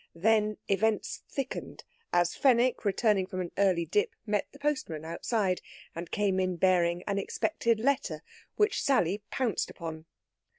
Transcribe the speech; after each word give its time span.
Then 0.15 0.57
events 0.67 1.21
thickened, 1.29 1.83
as 2.11 2.33
Fenwick, 2.33 2.83
returning 2.85 3.27
from 3.27 3.39
an 3.39 3.51
early 3.59 3.85
dip, 3.85 4.15
met 4.25 4.47
the 4.51 4.57
postman 4.57 5.05
outside, 5.05 5.61
and 5.93 6.09
came 6.09 6.39
in 6.39 6.55
bearing 6.55 7.03
an 7.05 7.19
expected 7.19 7.79
letter 7.79 8.23
which 8.55 8.81
Sally 8.81 9.21
pounced 9.29 9.69
upon. 9.69 10.05